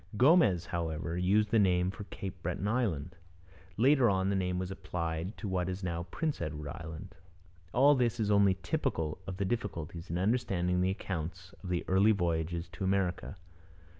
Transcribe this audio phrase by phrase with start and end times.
[0.17, 3.17] Gomez, however, used the name for Cape Breton island.
[3.77, 7.13] Later on, the name was applied to what is now Prince Edward Island.
[7.71, 12.13] All this is only typical of the difficulties in understanding the accounts of the early
[12.13, 13.35] voyages to America.